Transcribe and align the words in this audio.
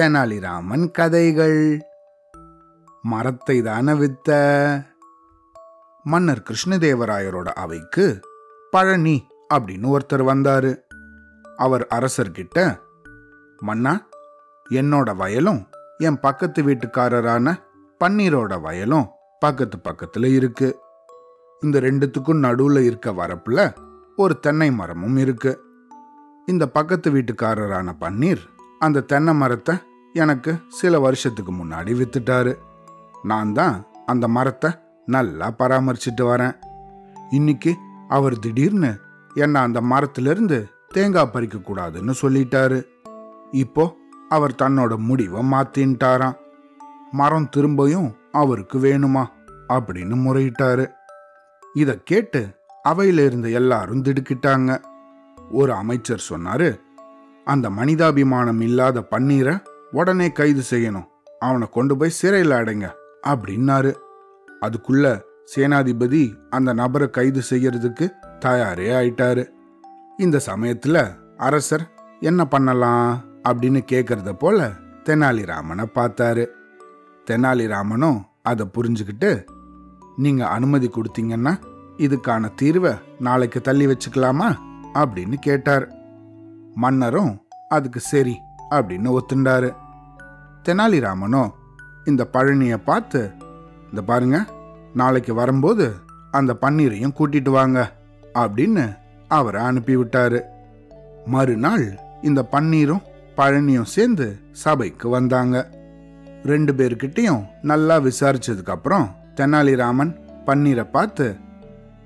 தெனாலிராமன் 0.00 0.90
கதைகள். 0.90 1.80
மரத்தை 3.02 3.62
தான 3.62 3.94
வித்த. 3.94 4.28
மன்னர் 6.02 6.42
கிருஷ்ணதேவராயரோட 6.50 7.48
அவைக்கு 7.48 8.20
பழனி 8.70 9.26
அப்படின்னு 9.54 9.96
ஒருத்தர் 9.96 10.26
வந்தாரு. 10.32 10.80
அவர் 11.56 11.86
அரசர்கிட்ட 11.90 12.78
மன்னா 13.58 14.08
என்னோட 14.70 15.16
வயலும் 15.16 15.68
என் 15.98 16.20
பக்கத்து 16.20 16.62
வீட்டுக்காரரான 16.62 17.56
பன்னீரோட 18.04 18.60
வயலும் 18.60 19.08
பக்கத்து 19.38 19.78
பக்கத்துல 19.78 20.34
இருக்கு. 20.34 20.78
இந்த 21.60 21.80
ரெண்டுத்துக்கும் 21.80 22.42
நடுவுல 22.42 22.84
இருக்க 22.84 23.10
வரப்புல 23.10 23.74
ஒரு 24.16 24.40
தென்னை 24.40 24.70
மரமும் 24.70 25.16
இருக்கு. 25.16 25.68
இந்த 26.50 26.64
பக்கத்து 26.76 27.08
வீட்டுக்காரரான 27.10 27.88
பன்னீர் 28.00 28.42
அந்த 28.78 29.04
தென்னை 29.10 29.32
மரத்தை 29.34 29.74
எனக்கு 30.14 30.52
சில 30.78 30.98
வருஷத்துக்கு 30.98 31.52
முன்னாடி 31.52 31.92
வித்துட்டாரு. 32.00 32.52
நான் 33.22 33.52
தான் 33.52 33.74
அந்த 34.06 34.28
மரத்தை 34.36 34.70
நல்லா 35.06 35.46
பராமரிச்சுட்டு 35.58 36.24
வரேன். 36.32 36.54
இன்னைக்கு 37.30 37.72
அவர் 38.08 38.36
திடீர்னு 38.38 38.90
என்ன 39.34 39.60
அந்த 39.60 39.80
மரத்திலிருந்து 39.92 40.58
தேங்காய் 40.94 41.32
பறிக்க 41.32 41.58
கூடாதுன்னு 41.58 42.14
சொல்லிட்டாரு. 42.22 42.78
இப்போ 43.64 43.84
அவர் 44.28 44.58
தன்னோட 44.62 44.92
முடிவை 45.08 45.42
மாத்தின்ட்டாராம். 45.52 46.38
மரம் 47.10 47.50
திரும்பியும் 47.56 48.10
அவருக்கு 48.32 48.78
வேணுமா 48.78 49.24
அப்படின்னு 49.72 50.16
முறையிட்டாரு. 50.26 50.86
இதை 51.74 51.94
கேட்டு 52.04 52.40
அவையில 52.88 53.24
இருந்த 53.24 53.48
எல்லாரும் 53.60 54.04
திடுக்கிட்டாங்க. 54.04 54.70
ஒரு 55.50 55.72
அமைச்சர் 55.72 56.24
சொன்னாரு 56.28 56.80
அந்த 57.44 57.70
மனிதாபிமானம் 57.70 58.60
இல்லாத 58.60 59.06
பன்னீரை 59.10 59.64
உடனே 59.90 60.32
கைது 60.32 60.62
செய்யணும். 60.70 61.06
அவனை 61.38 61.68
கொண்டு 61.70 61.96
போய் 61.96 62.10
சிறையில் 62.10 62.50
அடைங்க 62.50 62.90
அப்படின்னாரு. 63.26 63.94
அதுக்குள்ள 64.60 65.20
சேனாதிபதி 65.56 66.34
அந்த 66.50 66.72
நபரை 66.72 67.10
கைது 67.10 67.42
செய்யறதுக்கு 67.50 68.10
தயாரே 68.38 68.90
ஆயிட்டாரு. 68.90 69.48
இந்த 70.16 70.40
சமயத்துல 70.46 71.16
அரசர் 71.36 71.90
என்ன 72.20 72.44
பண்ணலாம்? 72.44 73.20
அப்படின்னு 73.48 73.84
கேட்கறத 73.92 74.32
போல 74.32 74.70
தெனாலிராமனை 75.04 75.84
பார்த்தாரு. 75.94 76.46
தெனாலிராமனும் 77.30 78.20
அதை 78.42 78.66
புரிஞ்சுக்கிட்டு 78.74 79.44
நீங்க 80.16 80.46
அனுமதி 80.46 80.90
கொடுத்தீங்கன்னா 80.94 81.58
இதுக்கான 81.96 82.50
தீர்வை 82.62 82.98
நாளைக்கு 83.18 83.60
தள்ளி 83.60 83.86
வச்சுக்கலாமா? 83.86 84.56
அப்படின்னு 84.94 85.32
கேட்டார். 85.32 85.88
மன்னரும் 86.74 87.46
அதுக்கு 87.68 88.00
சரி 88.00 88.38
அப்படின்னு 88.70 89.18
ஒத்துண்டாரு. 89.18 89.70
தெனாலிராமனும் 90.68 91.50
இந்த 92.04 92.28
பழனியை 92.32 92.76
பார்த்து 92.84 93.30
இந்த 93.90 94.02
பாருங்க 94.02 94.44
நாளைக்கு 94.94 95.34
வரும்போது 95.34 95.94
அந்த 96.30 96.56
பன்னீரையும் 96.60 97.16
கூட்டிட்டு 97.18 97.50
வாங்க 97.50 97.92
அப்படின்னு 98.34 98.98
அவரை 99.28 99.62
அனுப்பிவிட்டாரு 99.62 100.40
மறுநாள் 101.26 101.98
இந்த 102.22 102.48
பன்னீரும் 102.52 103.06
பழனியும் 103.36 103.92
சேர்ந்து 103.96 104.38
சபைக்கு 104.50 105.08
வந்தாங்க. 105.08 105.70
ரெண்டு 106.42 106.72
பேர்கிட்டையும் 106.72 107.48
நல்லா 107.62 107.96
விசாரிச்சதுக்கப்புறம் 107.98 109.06
தெனாலிராமன் 109.34 110.12
பன்னீரை 110.46 110.90
பார்த்து 110.90 111.36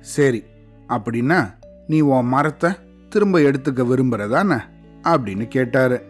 சரி 0.00 0.44
அப்படின்னா 0.88 1.54
நீ 1.86 2.00
உன் 2.00 2.26
மரத்தை 2.26 2.70
திரும்ப 3.08 3.38
எடுத்துக்க 3.38 3.84
விரும்புறதானே? 3.86 4.60
அப்படின்னு 5.02 5.48
கேட்டாரு. 5.48 6.04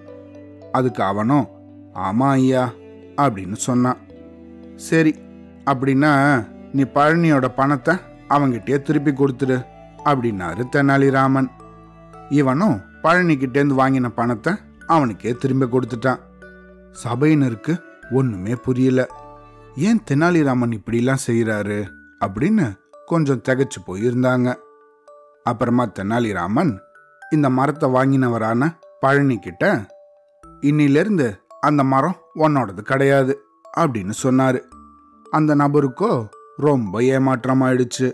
அதுக்கு 0.73 1.03
அவனும் 1.03 1.49
ஆமா 1.95 2.31
ஐயா 2.31 2.73
அப்படின்னு 3.17 3.53
சொன்னான். 3.53 3.97
சரி 4.77 5.15
அப்படின்னா 5.67 6.45
நீ 6.73 6.83
பழனியோட 6.83 7.49
பணத்தை 7.57 7.97
அவங்கிட்டே 8.29 8.83
திருப்பி 8.83 9.11
கொடுத்துரு 9.11 9.67
அப்படின்னாரு 10.05 10.65
தெனாலிராமன். 10.73 11.49
இவனும் 12.29 12.81
பழனிக்கிட்டேருந்து 13.03 13.79
வாங்கின 13.79 14.09
பணத்தை 14.09 14.53
அவனுக்கே 14.87 15.33
திரும்ப 15.33 15.67
கொடுத்துட்டான். 15.67 16.19
சபையினருக்கு 17.05 17.81
ஒண்ணுமே 18.11 18.55
புரியல. 18.55 19.07
ஏன் 19.77 20.03
தெனாலிராமன் 20.11 20.79
இப்படிலாம் 20.79 21.25
செய்கிறாரு 21.27 21.85
அப்படின்னு 22.25 22.77
கொஞ்சம் 23.07 23.43
திகச்சு 23.49 23.81
போயிருந்தாங்க. 23.87 24.55
அப்புறமா 25.49 25.85
தெனாலிராமன் 25.99 26.73
இந்த 27.31 27.49
மரத்தை 27.51 27.87
வாங்கினவரான 27.91 28.63
பழனி 29.01 29.37
கிட்ட 29.39 29.65
இன்னிலிருந்து 30.61 31.29
அந்த 31.61 31.83
மரம் 31.93 32.17
உன்னோடது 32.35 32.83
கிடையாது 32.91 33.33
அப்படின்னு 33.79 34.15
சொன்னாரு. 34.23 34.61
அந்த 35.31 35.51
நபருக்கோ 35.57 36.13
ரொம்ப 36.57 37.01
ஏமாற்றமாயிடுச்சு. 37.15 38.09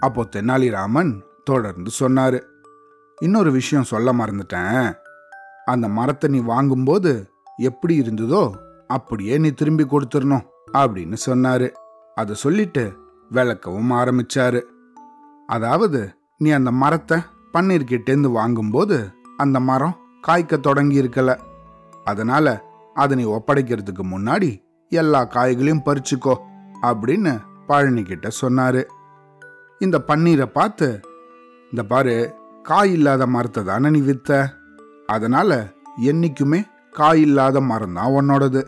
அப்போ 0.00 0.22
தெனாலிராமன் 0.36 1.12
தொடர்ந்து 1.44 1.90
சொன்னாரு 1.98 2.38
இன்னொரு 3.18 3.50
விஷயம் 3.52 3.90
சொல்ல 3.92 4.12
மறந்துட்டேன். 4.12 4.86
அந்த 5.64 5.86
மரத்தை 5.88 6.28
நீ 6.30 6.40
வாங்கும்போது 6.52 7.12
எப்படி 7.68 7.94
இருந்ததோ 8.00 8.44
அப்படியே 8.86 9.34
நீ 9.38 9.50
திரும்பி 9.50 9.84
கொடுத்துடணும் 9.84 10.46
அப்படின்னு 10.72 11.16
சொன்னாரு. 11.26 11.68
அதை 12.16 12.34
சொல்லிட்டு 12.34 12.84
விளக்கவும் 13.30 13.92
ஆரம்பிச்சாரு. 14.00 14.60
அதாவது 15.48 16.00
நீ 16.42 16.50
அந்த 16.58 16.70
மரத்தை 16.82 17.18
பன்னீர்கிட்டேந்து 17.54 18.28
வாங்கும்போது 18.38 18.96
அந்த 19.42 19.58
மரம் 19.68 19.98
காய்க்க 20.26 20.56
தொடங்கி 20.66 20.96
இருக்கல 21.02 21.30
அதனால 22.10 22.46
அதை 22.96 23.16
நீ 23.18 23.24
ஒப்படைக்கிறதுக்கு 23.36 24.04
முன்னாடி 24.12 24.50
எல்லா 24.92 25.20
காய்களையும் 25.34 25.86
பறிச்சுக்கோ 25.86 26.34
அப்படின்னு 26.88 27.32
பழனிக்கிட்ட 27.68 28.28
சொன்னாரு. 28.40 28.82
இந்த 29.80 29.96
பன்னீரை 30.08 30.46
பார்த்து 30.56 30.88
இந்த 31.72 31.82
பாரு 31.92 32.14
காய் 32.62 32.92
இல்லாத 32.96 33.22
மரத்தை 33.34 33.62
தானே 33.70 33.88
நீ 33.90 34.00
வித்த? 34.00 34.30
அதனால 35.06 35.50
என்னைக்குமே 36.10 36.60
காய் 36.98 37.22
இல்லாத 37.26 37.56
மரம் 37.70 37.96
தான் 37.98 38.14
உன்னோடது. 38.18 38.62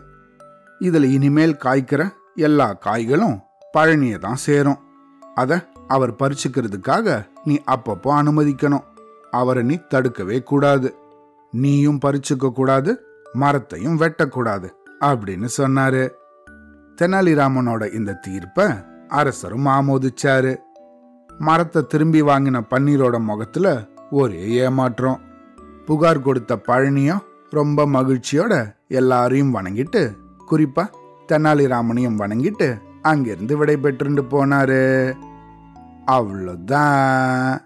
இதில் 0.81 1.07
இனிமேல் 1.15 1.61
காய்க்கிற 1.65 2.01
எல்லா 2.47 2.67
காய்களும் 2.85 3.37
பழனியை 3.73 4.17
தான் 4.25 4.43
சேரும். 4.47 4.81
அதை 5.41 5.57
அவர் 5.87 6.13
பறிச்சுக்கிறதுக்காக 6.21 7.17
நீ 7.45 7.59
அப்பப்போ 7.67 8.09
அனுமதிக்கணும். 8.09 8.83
அவரை 9.31 9.63
நீ 9.63 9.79
தடுக்கவே 9.89 10.43
கூடாது. 10.43 10.95
நீயும் 11.51 11.99
பறிச்சுக்க 12.05 12.51
கூடாது 12.51 12.91
மரத்தையும் 13.33 13.99
வெட்டக்கூடாது 13.99 14.69
அப்படின்னு 15.01 15.47
சொன்னாரு. 15.57 16.09
தெனாலிராமனோட 17.01 17.93
இந்த 17.93 18.13
தீர்ப்ப 18.13 18.85
அரசரும் 19.07 19.65
ஆமோதிச்சாரு. 19.65 20.55
மரத்தை 21.37 21.81
திரும்பி 21.87 22.21
வாங்கின 22.21 22.61
பன்னீரோட 22.69 23.19
முகத்துல 23.19 23.87
ஒரே 24.11 24.47
ஏமாற்றம். 24.47 25.19
புகார் 25.85 26.21
கொடுத்த 26.21 26.55
பழனியும் 26.67 27.23
ரொம்ப 27.49 27.85
மகிழ்ச்சியோட 27.85 28.75
எல்லாரையும் 28.87 29.55
வணங்கிட்டு 29.55 30.01
குறிப்பா 30.51 30.85
தெனாலிராமனையும் 31.27 32.19
வணங்கிட்டு 32.19 32.81
அங்கிருந்து 33.01 33.57
விடை 33.57 33.75
பெற்றுண்டு 33.75 34.23
போனாரு. 34.31 35.13
அவ்வளோதான் 36.06 37.58